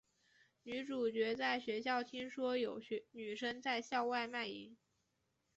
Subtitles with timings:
[0.63, 4.75] 女主角在学校听说有女生在校外卖淫。